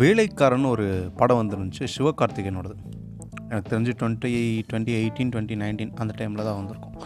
[0.00, 2.76] வேலைக்காரன் ஒரு படம் வந்துருந்துச்சு சிவகார்த்திகேயனோடது.
[3.48, 4.32] எனக்கு தெரிஞ்சு twenty
[4.68, 6.96] twenty eighteen twenty nineteen அந்த டைமில் தான் வந்திருக்கும்.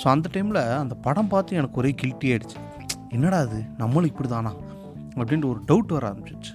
[0.00, 2.58] ஸோ அந்த டைமில் அந்த படம் பார்த்து எனக்கு ஒரே கில்ட்டி ஆகிடுச்சு
[3.08, 4.52] என்னடா அது நம்மளும் இப்படி தானா
[5.16, 6.54] அப்படின்ட்டு ஒரு டவுட் வர ஆரம்பிச்சிச்சு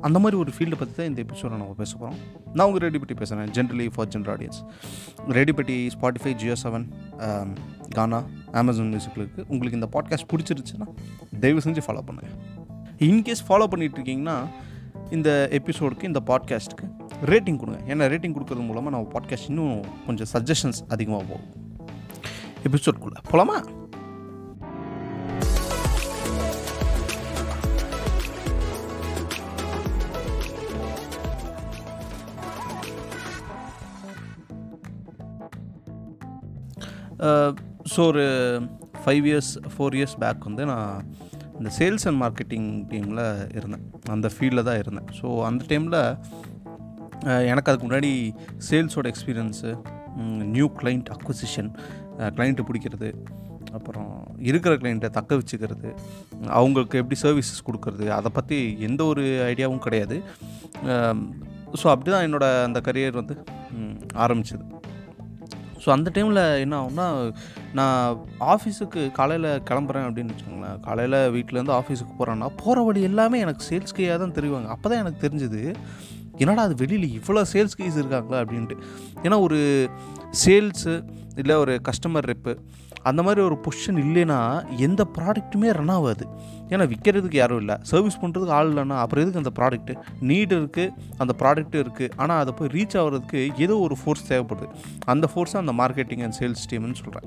[0.00, 2.16] அந்த மாதிரி ஒரு ஃபீல்டை பற்றி தான் இந்த எபிசோட நம்ம பேச போகிறோம்
[2.54, 4.60] நான் உங்கள் ரெடிபட்டி பேசுகிறேன் ஜென்ரலி ஃபார் ஜென்ரல் ஆடியன்ஸ்
[5.30, 6.86] ரெடிபட்டி ஸ்பாட்டிஃபை ஜியோ செவன்
[7.94, 8.20] கானா
[8.52, 10.88] அமேசான் மியூசிக்கில் இருக்குது உங்களுக்கு இந்த பாட்காஸ்ட் பிடிச்சிருச்சுன்னா
[11.40, 12.51] தயவு செஞ்சு ஃபாலோ பண்ணுங்கள்
[13.08, 14.36] இன்கேஸ் ஃபாலோ பண்ணிகிட்டு இருக்கீங்கன்னா
[15.10, 16.86] இந்த எபிசோடுக்கு இந்த பாட்காஸ்ட்டுக்கு
[17.30, 17.80] ரேட்டிங் கொடுங்க.
[17.92, 21.48] ஏன்னா ரேட்டிங் கொடுக்கறது மூலமாக நம்ம பாட்காஸ்ட் இன்னும் கொஞ்சம் சஜஷன்ஸ் அதிகமாக போகும்.
[22.68, 23.58] எபிசோட்குள்ளே போகலாமா
[37.92, 38.24] ஸோ ஒரு
[39.02, 41.06] five years four years back வந்து நான்
[41.62, 43.24] இந்த சேல்ஸ் அண்ட் மார்க்கெட்டிங் டீமில்
[43.58, 43.84] இருந்தேன்.
[44.14, 45.10] அந்த ஃபீல்டில் தான் இருந்தேன்.
[45.18, 46.00] ஸோ அந்த டைமில்
[47.50, 48.10] எனக்கு அதுக்கு முன்னாடி
[48.68, 49.70] சேல்ஸோட experience
[50.56, 51.70] new client acquisition
[52.36, 53.10] client பிடிக்கிறது
[53.76, 54.10] அப்புறம்
[54.48, 55.90] இருக்கிற கிளைண்ட்டை தக்க வச்சுக்கிறது
[56.58, 60.16] அவங்களுக்கு எப்படி சர்வீசஸ் கொடுக்கறது அதை பற்றி எந்த ஒரு ஐடியாவும் கிடையாது.
[61.80, 63.36] ஸோ அப்படி தான் என்னோடய அந்த கரியர் வந்து
[64.24, 64.64] ஆரம்பிச்சது.
[65.82, 67.06] ஸோ அந்த டைமில் என்ன ஆகும்னா
[67.78, 68.18] நான்
[68.54, 70.80] ஆஃபீஸுக்கு காலையில் கிளம்புறேன் அப்படின்னு வச்சுக்கோங்களேன்.
[70.86, 74.68] காலையில் வீட்டிலேருந்து ஆஃபீஸுக்கு போகிறேன்னா போகிற வழி எல்லாமே எனக்கு சேல்ஸ் கேயாக தான் தெரிவாங்க.
[74.74, 75.62] அப்போ தான் எனக்கு தெரிஞ்சுது
[76.42, 78.76] என்னடா அது வெளியில் இவ்வளோ சேல்ஸ் கேஸ் இருக்காங்களா அப்படின்ட்டு.
[79.24, 79.58] ஏன்னா ஒரு
[80.44, 80.94] சேல்ஸு
[81.40, 82.52] இல்லை ஒரு கஸ்டமர் ரெப்பு
[83.10, 84.38] அந்த மாதிரி ஒரு பொசிஷன் இல்லைன்னா
[84.86, 86.24] எந்த ப்ராடக்ட்டுமே ரன் ஆகாது.
[86.72, 87.76] ஏன்னா விற்கிறதுக்கு யாரும் இல்லை.
[87.90, 89.94] சர்வீஸ் பண்ணுறதுக்கு ஆள் இல்லைன்னா அப்புறம் எதுக்கு அந்த ப்ராடக்ட்டு
[90.30, 94.68] நீடு இருக்குது அந்த ப்ராடக்ட்டு இருக்குது ஆனால் அதை போய் ரீச் ஆகிறதுக்கு ஏதோ ஒரு ஃபோர்ஸ் தேவைப்படுது.
[95.14, 97.26] அந்த ஃபோர்ஸ் அந்த மார்க்கெட்டிங் அண்ட் சேல்ஸ் டீம்னு சொல்கிறேன்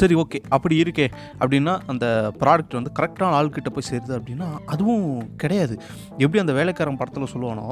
[0.00, 1.06] சரி ஓகே அப்படி இருக்கே.
[1.42, 2.06] அப்படின்னா அந்த
[2.40, 5.06] ப்ராடக்ட் வந்து கரெக்டான ஆள்கிட்ட போய் சேருது அப்படின்னா அதுவும்
[5.42, 5.76] கிடையாது.
[6.22, 7.68] எப்படி அந்த வேலைக்காரன் படத்தில் சொல்லுவானோ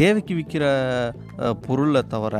[0.00, 0.64] தேவைக்கு விற்கிற
[1.66, 2.36] பொருளை தவிர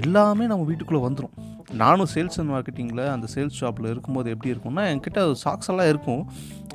[0.00, 1.36] எல்லாமே நம்ம வீட்டுக்குள்ளே வந்துடும்
[1.80, 6.22] நானும் சேல்ஸ் அண்ட் மார்க்கெட்டிங்கில் அந்த சேல்ஸ் ஷாப்பில் இருக்கும்போது எப்படி இருக்கும்னா என்கிட்ட சாக்ஸ் எல்லாம் இருக்கும்.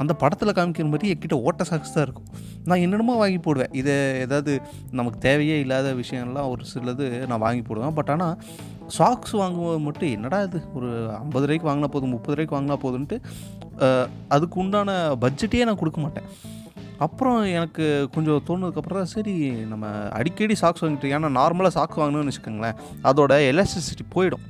[0.01, 2.27] அந்த படத்தில் காமிக்கிற மாதிரி என்கிட்ட ஓட்ட சாக்ஸ் தான் இருக்கும்.
[2.69, 3.73] நான் என்னென்னமோ வாங்கி போடுவேன்.
[3.81, 4.53] இதை ஏதாவது
[4.99, 7.95] நமக்கு தேவையே இல்லாத விஷயம்லாம் ஒரு சிலது நான் வாங்கி போடுவேன்.
[7.99, 8.35] பட் ஆனால்
[8.97, 10.59] சாக்ஸ் வாங்கும்போது மட்டும் என்னடா இது?
[10.77, 10.89] ஒரு
[11.21, 13.17] ஐம்பது ரூபாய்க்கு வாங்கினா போதும் முப்பது ரூபாய்க்கு வாங்கினா போதுன்ட்டு
[14.35, 14.91] அதுக்கு உண்டான
[15.23, 16.29] பட்ஜெட்டே நான் கொடுக்க மாட்டேன்.
[17.05, 19.33] அப்புறம் எனக்கு கொஞ்சம் தோணுதுக்கப்புறம் தான் சரி
[19.71, 19.87] நம்ம
[20.19, 22.79] அடிக்கடி சாக்ஸ் வாங்கிட்டு ஏன்னா நார்மலாக சாக்ஸ் வாங்கணும்னு வச்சுக்கோங்களேன்.
[23.09, 24.45] அதோட எலாஸ்டிசிட்டி போயிடும்.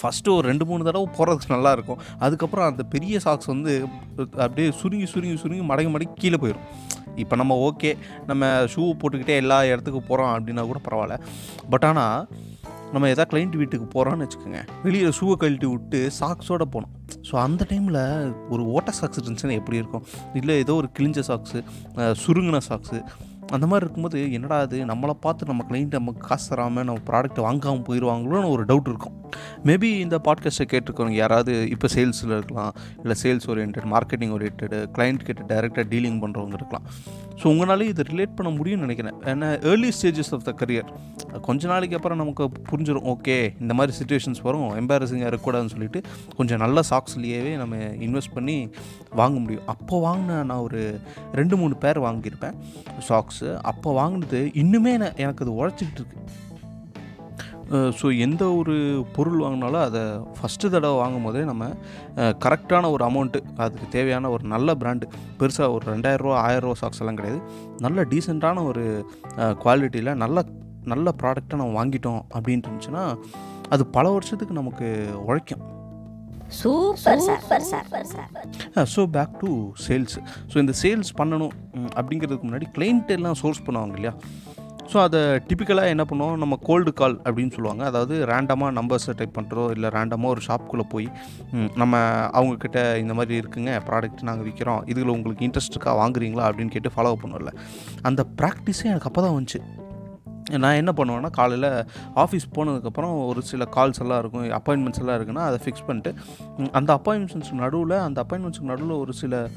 [0.00, 2.00] ஃபஸ்ட்டு ஒரு ரெண்டு மூணு தடவை போகிறதுக்கு நல்லாயிருக்கும்.
[2.26, 3.74] அதுக்கப்புறம் அந்த பெரிய சாக்ஸ் வந்து
[4.44, 6.68] அப்படியே சுருங்கி சுருங்கி சுருங்கி மடங்கி மடங்கி கீழே போயிடும்.
[7.22, 7.90] இப்போ நம்ம ஓகே
[8.30, 11.16] நம்ம ஷூ போட்டுக்கிட்டே எல்லா இடத்துக்கு போகிறோம் அப்படின்னா கூட பரவாயில்ல.
[11.72, 12.28] பட் ஆனால்
[12.94, 14.60] நம்ம எதாவது கிளைண்ட் வீட்டுக்கு போகிறோன்னு வச்சுக்கோங்க.
[14.84, 16.94] வெளியில் ஷூவை கழட்டி விட்டு சாக்ஸோடு போனோம்.
[17.28, 18.00] ஸோ அந்த டைமில்
[18.52, 20.06] ஒரு ஓட்ட சாக்ஸ் இருந்துச்சுன்னா எப்படி இருக்கும்?
[20.40, 21.60] இல்லை ஏதோ ஒரு கிழிஞ்ச சாக்ஸு
[22.22, 23.00] சுருங்கின சாக்ஸு
[23.50, 27.86] அந்த மாதிரி இருக்கும்போது என்னடா அது நம்மளை பார்த்து நம்ம கிளைண்ட் நமக்கு காசு தராமல் நம்ம ப்ராடக்ட் வாங்காமல்
[27.88, 29.16] போயிடுவாங்களோன்னு ஒரு டவுட் இருக்கும்.
[29.64, 34.64] மேபி இந்த பாட்காஸ்ட்டை கேட்டிருக்கவங்க யாராவது இப்போ சேல்ஸில் இருக்கலாம் இல்லை sales orient marketing orient
[34.98, 36.86] client கிட்ட டைரெக்டாக டீலிங் பண்ணுறவங்க இருக்கலாம்.
[37.40, 39.14] ஸோ உங்களாலே இதை ரிலேட் பண்ண முடியும்னு நினைக்கிறேன்.
[39.30, 40.88] ஏன்னா early stages of the career
[41.40, 46.00] கொஞ்ச நாளைக்கு அப்புறம் நமக்கு புரிஞ்சிடும் ஓகே இந்த மாதிரி சுச்சுவேஷன்ஸ் வரும் எம்பாரசிங்காக இருக்கக்கூடாதுன்னு சொல்லிட்டு
[46.36, 48.56] கொஞ்சம் நல்ல சாக்ஸ்லேயே நம்ம இன்வெஸ்ட் பண்ணி
[49.14, 49.66] வாங்க முடியும்.
[49.66, 50.82] அப்போ வாங்கின நான் ஒரு
[51.32, 52.58] ரெண்டு மூணு பேர் வாங்கியிருப்பேன்
[53.08, 56.48] சாக்ஸு அப்போ வாங்கினது இன்னுமே எனக்கு அது உழைச்சிக்கிட்டு இருக்குது
[57.70, 58.74] ஸோ எந்த ஒரு
[59.16, 60.00] பொருள் வாங்கினாலும் அதை
[60.36, 61.64] ஃபஸ்ட்டு தடவை வாங்கும் போதே நம்ம
[62.44, 65.06] கரெக்டான ஒரு அமௌண்ட்டு அதுக்கு தேவையான ஒரு நல்ல பிராண்டு
[65.40, 67.40] பெருசாக ஒரு ரெண்டாயிரரூவா ஆயிரரூவா சாக்ஸ் எல்லாம் கிடையாது.
[67.78, 68.84] நல்ல டீசெண்டான ஒரு
[69.64, 70.44] குவாலிட்டியில் நல்ல
[70.84, 73.04] நல்ல ப்ராடக்டை நம்ம வாங்கிட்டோம் அப்படின்ட்டு இருந்துச்சுன்னா
[73.68, 74.86] அது பல வருஷத்துக்கு நமக்கு
[75.26, 75.64] உழைக்கும்.
[76.60, 79.50] Super super super sir so back to
[79.86, 80.16] sales
[80.52, 81.54] so இந்த சேல்ஸ் பண்ணணும்
[81.98, 82.68] அப்படிங்கிறதுக்கு முன்னாடி
[83.18, 84.14] எல்லாம் சோர்ஸ் பண்ணுவாங்க இல்லையா?
[84.92, 85.18] ஸோ அதை
[85.48, 86.38] டிப்பிக்கலாக என்ன பண்ணுவோம்?
[86.42, 87.82] நம்ம கோல்டு கால் அப்படின்னு சொல்லுவாங்க.
[87.90, 91.06] அதாவது ரேண்டமாக நம்பர்ஸை டைப் பண்ணுறோம் இல்லை ரேண்டமாக ஒரு ஷாப்புக்குள்ளே போய்
[91.80, 92.00] நம்ம
[92.38, 97.14] அவங்கக்கிட்ட இந்த மாதிரி இருக்குங்க ப்ராடக்ட் நாங்கள் விற்கிறோம் இதில் உங்களுக்கு இன்ட்ரெஸ்ட் இருக்கா வாங்குறீங்களா அப்படின்னு கேட்டு ஃபாலோ
[97.22, 97.52] பண்ணுவோம்ல.
[98.10, 99.60] அந்த ப்ராக்டிஸே எனக்கு அப்போ தான் வந்துச்சு.
[100.58, 105.58] நான் என்ன பண்ணுவேன்னா காலையில் ஆஃபீஸ் போனதுக்கப்புறம் ஒரு சில கால்ஸ் எல்லாம் இருக்கும் அப்பாயின்மெண்ட்ஸ் எல்லாம் இருக்குன்னா அதை
[105.64, 106.14] ஃபிக்ஸ் பண்ணிட்டு
[106.72, 109.48] அந்த அப்பாயின்மெண்ட்ஸ் நடுவில் அந்த அப்பாயின்மெண்ட்ஸுக்கு நடுவில் ஒரு சில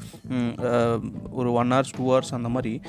[1.32, 2.80] ஒரு ஒன் ஹவர்ஸ் டூ ஹவர்ஸ் அந்த மாதிரி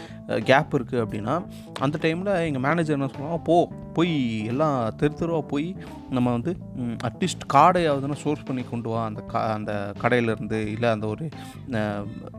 [0.43, 1.41] கேப் இருக்குது அப்படின்னா
[1.79, 5.75] அந்த டைமில் எங்கள் மேனேஜர் என்ன சொல்லுவாங்க போ போய் எல்லாம் தெரு தெருவாக போய்
[6.09, 6.57] நம்ம வந்து
[7.03, 11.29] அட்லீஸ்ட் கார்டையாவதுன்னா சோர்ஸ் பண்ணி கொண்டு வா அந்த க அந்த கடையிலேருந்து இல்லை அந்த ஒரு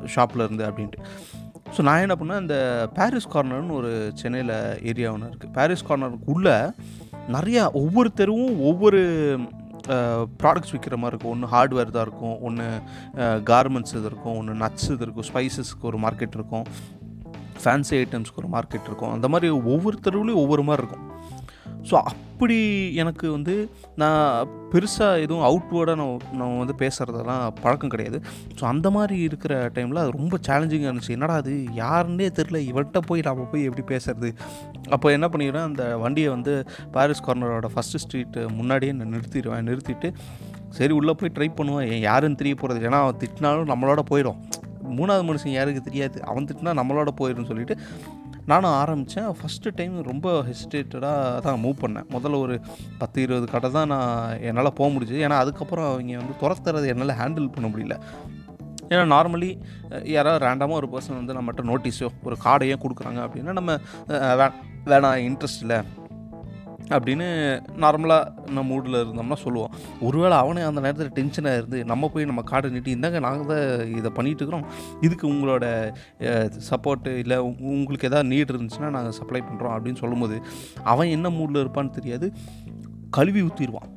[0.06, 1.00] ஷாப்பில் இருந்து அப்படின்ட்டு.
[1.74, 2.56] ஸோ நான் என்ன பண்ணேன் இந்த
[2.96, 3.90] பாரிஸ் கார்னர்னு ஒரு
[4.20, 4.54] சென்னையில்
[4.90, 6.56] ஏரியா ஒன்று இருக்குது பாரிஸ் கார்னருக்குள்ளே
[7.36, 9.00] நிறையா ஒவ்வொரு தெருவும் ஒவ்வொரு
[10.40, 11.32] ப்ராடக்ட்ஸ் விற்கிற மாதிரி இருக்கும்.
[11.34, 12.66] ஒன்று ஹார்ட்வேர் தான் இருக்கும் ஒன்று
[13.50, 16.66] கார்மெண்ட்ஸ் இது இருக்கும் ஒன்று நட்ஸ் இது இருக்கும் ஸ்பைசஸ்க்கு ஒரு மார்க்கெட் இருக்கும்
[17.62, 19.12] ஃபேன்சி ஐட்டம்ஸ்க்கு ஒரு மார்க்கெட் இருக்கும்.
[19.16, 21.04] அந்த மாதிரி ஒவ்வொரு தெருவுலையும் ஒவ்வொரு மாதிரி இருக்கும்.
[21.88, 22.56] ஸோ அப்படி
[23.02, 23.52] எனக்கு வந்து
[24.02, 28.18] நான் பெருசாக எதுவும் அவுட்வேர்டாக நான் நான் வந்து பேசுகிறதெல்லாம் பழக்கம் கிடையாது.
[28.58, 31.14] ஸோ அந்த மாதிரி இருக்கிற டைமில் அது ரொம்ப சேலஞ்சிங்காக இருந்துச்சு.
[31.16, 31.52] என்னடா அது
[31.82, 34.30] யாருன்னே தெரில இவர்கிட்ட போய் நாம் போய் எப்படி பேசுறது?
[34.96, 35.68] அப்போ என்ன பண்ணிடுவேன்?
[35.70, 36.54] அந்த வண்டியை வந்து
[36.96, 39.66] பாரிஸ் கார்னரோட ஃபஸ்ட்டு ஸ்ட்ரீட்டு முன்னாடியே நான் நிறுத்திடுவேன்.
[39.70, 40.10] நிறுத்திட்டு
[40.78, 41.88] சரி உள்ளே போய் ட்ரை பண்ணுவேன்.
[41.94, 44.40] ஏன் யாருன்னு தெரிய போகிறது ஏன்னா அவன் திட்டினாலும் நம்மளோட போயிடும்.
[44.98, 46.18] மூணாவது மனுஷன் யாருக்கு தெரியாது.
[46.30, 47.74] அவன் திட்டினா நம்மளோட போயிடும் சொல்லிட்டு
[48.46, 52.04] நானும் ஆரம்பித்தேன் ஃபஸ்ட்டு டைம் ரொம்ப ஹெசிடேட்டடாக தான் மூவ் பண்ணேன்.
[52.10, 52.60] முதல்ல ஒரு
[52.98, 55.24] பத்து இருபது கடை தான் நான் என்னால் போக முடிஞ்சுது.
[55.24, 58.00] ஏன்னா அதுக்கப்புறம் அவங்க வந்து துரத்துறது என்னால் ஹேண்டில் பண்ண முடியல.
[58.88, 59.58] ஏன்னா நார்மலி
[60.06, 63.74] யாராவது ரேண்டமாக ஒரு பர்சன் வந்து நம்மகிட்ட நோட்டீஸோ ஒரு கார்டையோ கொடுக்குறாங்க அப்படின்னா நம்ம
[64.08, 64.52] வே-
[64.84, 65.80] வேணாம் இன்ட்ரெஸ்ட் இல்லை.
[66.94, 67.26] அப்படின்னு
[67.84, 69.72] நார்மலாக நம்ம மூடில் இருந்தோம்னா சொல்லுவோம்.
[70.00, 74.12] ஒருவேளை அவனே அந்த நேரத்தில் டென்ஷனாக இருந்து நம்ம போய் நம்ம காடை நீட்டி இந்தாங்க நாங்கள் தான் இதை
[74.18, 74.66] பண்ணிகிட்டு இருக்கிறோம்.
[75.00, 75.64] இதுக்கு உங்களோட
[76.70, 77.38] சப்போர்ட்டு இல்லை
[77.74, 80.38] உங்களுக்கு எதாவது நீட் இருந்துச்சுன்னா நாங்கள் சப்ளை பண்ணுறோம் அப்படின்னு சொல்லும்போது
[80.84, 82.28] அவன் என்ன மூடில் இருப்பான்னு தெரியாது.
[83.10, 83.90] கழுவி ஊற்றிடுவான்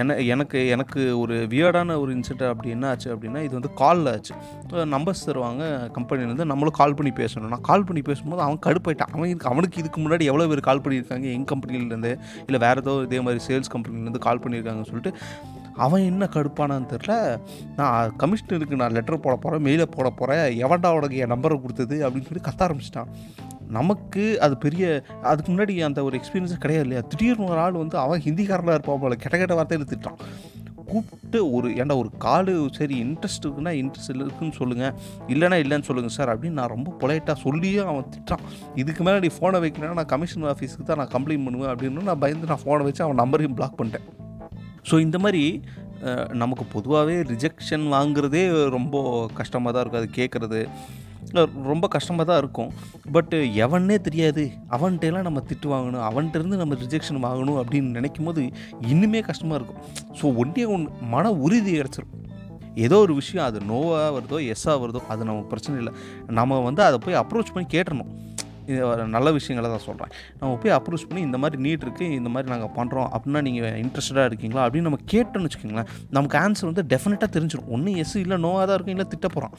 [0.00, 4.34] என எனக்கு எனக்கு ஒரு வியர்டான ஒரு இன்சிடென்ட் அப்படி என்ன ஆச்சு அப்படின்னா இது வந்து காலில் ஆச்சு.
[4.94, 5.62] நம்பர்ஸ் தருவாங்க
[5.96, 7.52] கம்பெனிலேருந்து நம்மளும் கால் பண்ணி பேசணும்.
[7.54, 9.12] நான் கால் பண்ணி பேசும்போது அவன் கடுப்பாயிட்டான்.
[9.16, 12.12] அவன் அவனுக்கு இதுக்கு முன்னாடி எவ்வளோ பேர் கால் பண்ணியிருக்காங்க எங்கள் கம்பெனிலேருந்து
[12.46, 15.12] இல்லை வேறு ஏதோ இதே மாதிரி சேல்ஸ் கம்பெனிலேருந்து கால் பண்ணியிருக்காங்கன்னு சொல்லிட்டு
[15.84, 17.12] அவன் என்ன கடுப்பானான்னு தெரில
[17.78, 22.28] நான் கமிஷனருக்கு நான் லெட்டர் போட போகிறேன் மெயிலை போட போகிறேன் எவன்டா உனக்கு என் நம்பரை கொடுத்தது அப்படின்னு
[22.30, 23.10] சொல்லி கத்த ஆரம்பிச்சிட்டான்.
[23.68, 27.02] நமக்கு அது பெரிய அதுக்கு முன்னாடி அந்த ஒரு எக்ஸ்பீரியன்ஸ் கிடையாது இல்லையா?
[27.08, 30.18] திடீர்னு ஒரு ஆள் வந்து அவன் ஹிந்திக்காரனாக இருப்பான் போல கெட்ட கெட்ட வார்த்தையில் திட்டான்
[30.86, 34.94] கூப்பிட்டு ஒரு ஏன்டா ஒரு காலு சரி இன்ட்ரெஸ்ட் இருக்குன்னா இன்ட்ரெஸ்ட் இருக்குன்னு சொல்லுங்கள்
[35.28, 38.42] இல்லைன்னா இல்லைன்னு சொல்லுங்கள் சார் அப்படின்னு நான் ரொம்ப பொலைட்டாக சொல்லியே அவன் திட்டான்
[38.74, 42.46] இதுக்கு மேலே நீ ஃபோனை வைக்கலன்னா நான் கமிஷன் ஆஃபீஸுக்கு தான் நான் கம்ப்ளைண்ட் பண்ணுவேன் அப்படின்னு நான் பயந்து
[42.46, 44.06] நான் ஃபோனை வச்சு அவன் நம்பரையும் பிளாக் பண்ணிட்டேன்.
[44.90, 45.62] ஸோ இந்த மாதிரி
[46.32, 50.02] நமக்கு பொதுவாகவே ரிஜெக்ஷன் வாங்குறதே ரொம்ப கஷ்டமாக தான் இருக்கும்.
[50.02, 50.68] அது கேட்குறது
[51.70, 52.70] ரொம்ப கஷ்டமாக தான் இருக்கும்.
[53.12, 54.42] பட்டு எவனே தெரியாது.
[54.76, 56.04] அவன்கிட்டலாம் நம்ம திட்டு வாங்கணும்.
[56.08, 58.42] அவன்கிட்டருந்து நம்ம ரிஜெக்ஷன் வாங்கணும் அப்படின்னு நினைக்கும் போது
[58.92, 59.80] இன்னுமே கஷ்டமாக இருக்கும்.
[60.20, 62.12] ஸோ ஒன்றே ஒன்று மன உறுதி கிடச்சிரும்.
[62.74, 65.94] ஏதோ ஒரு விஷயம் அது நோவாக வருதோ எஸ்ஸாக வருதோ அது நமக்கு பிரச்சனை இல்லை.
[66.26, 68.12] நம்ம வந்து அதை போய் அப்ரோச் பண்ணி கேட்டணும்
[68.66, 72.50] இது நல்ல விஷயங்களை தான் சொல்கிறேன் நம்ம போய் அப்ரோச் பண்ணி இந்த மாதிரி நீட் இருக்குது இந்த மாதிரி
[72.52, 77.70] நாங்கள் பண்ணுறோம் அப்படின்னா நீங்கள் இன்ட்ரெஸ்டடாக இருக்கீங்களா அப்படின்னு நம்ம கேட்டோம்னு வச்சுக்கோங்களேன் நமக்கு ஆன்சர் வந்து டெஃபினட்டாக தெரிஞ்சிடும்
[77.76, 79.54] ஒன்று எஸ் இல்லை நோவாக தான் இருக்கும் இல்லை திட்ட போகிறோம்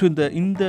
[0.00, 0.64] ஸோ இந்த இந்த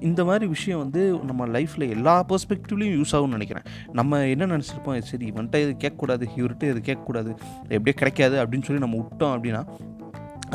[0.00, 3.66] இந்த மாதிரி விஷயம் வந்து நம்ம லைஃப்பில் எல்லா பெர்ஸ்பெக்டிவ்லையும் யூஸ் ஆகும்னு நினைக்கிறேன்.
[3.92, 4.98] நம்ம என்ன நினச்சிருப்போம்?
[5.00, 7.30] சரி இவன்கிட்ட இது கேட்கக்கூடாது இவர்கிட்ட இது கேட்கக்கூடாது
[7.68, 9.62] எப்படியே கிடைக்காது அப்படின்னு சொல்லி நம்ம விட்டோம் அப்படின்னா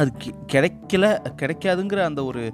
[0.01, 0.11] அது
[0.51, 1.05] கிடைக்கல
[1.41, 2.51] கிடைக்காதுங்கிற அந்த ஒரு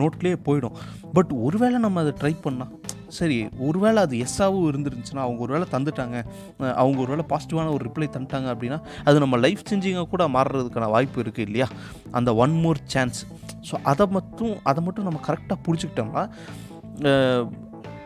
[0.00, 0.76] நோட்லேயே போயிடும்.
[1.12, 2.72] பட் ஒருவேளை நம்ம அதை ட்ரை பண்ணால்
[3.08, 6.24] சரி ஒருவேளை அது எஸ்ஸாகவும் இருந்துருந்துச்சுன்னா அவங்க ஒருவேளை தந்துட்டாங்க
[6.58, 11.38] அவங்க ஒருவேளை பாசிட்டிவான ஒரு ரிப்ளை தந்துட்டாங்க அப்படின்னா அது நம்ம லைஃப் சேஞ்சிங்காக கூட மாறுறதுக்கான வாய்ப்பு இருக்குது
[11.38, 11.68] இல்லையா?
[12.10, 13.26] அந்த ஒன் மோர் சான்ஸ்
[13.70, 16.28] ஸோ அதை மட்டும் அதை மட்டும் நம்ம கரெக்டாக பிடிச்சிக்கிட்டோம்னா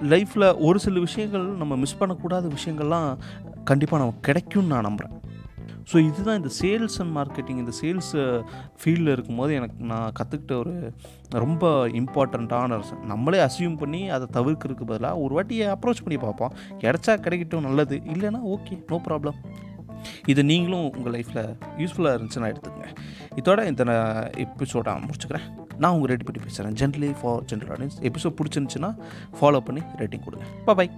[0.03, 3.19] லைஃப்பில் ஒரு சில விஷயங்கள் நம்ம மிஸ் பண்ணக்கூடாத விஷயங்கள்லாம்
[3.65, 5.22] கண்டிப்பாக நமக்கு கிடைக்கும்னு நான் நம்புகிறேன்
[5.93, 8.37] ஸோ இதுதான் இந்த சேல்ஸ் அண்ட் மார்க்கெட்டிங் இந்த சேல்ஸ் uh,
[8.81, 10.75] ஃபீல்டில் இருக்கும்போது எனக்கு நான் கற்றுக்கிட்ட ஒரு
[11.45, 12.79] ரொம்ப இம்பார்ட்டண்ட்டான
[13.11, 16.55] நம்மளே அசியூம் பண்ணி அதை தவிர்க்கிறதுக்கு பதிலாக ஒரு வாட்டி அப்ரோச் பண்ணி பார்ப்போம்.
[16.85, 17.99] கிடைச்சா கிடைக்கட்டும் நல்லது.
[18.15, 19.39] இல்லைன்னா ஓகே நோ ப்ராப்ளம்
[20.33, 21.45] இது நீங்களும் உங்கள் லைஃப்பில்
[21.83, 22.89] யூஸ்ஃபுல்லாக இருந்துச்சுன்னா எடுத்துக்கங்க.
[23.41, 23.85] இதோட இந்த
[24.47, 25.47] எபிசோட நான் முடிச்சுக்கிறேன்.
[25.83, 28.93] நான் உங்கள் ரேட் பண்ணி பேசுகிறேன் generally for general audience episode பிடிச்சிருந்துச்சுன்னா
[29.39, 30.47] ஃபாலோ பண்ணி ரேட்டிங் கொடுங்க.
[30.69, 30.93] பாய்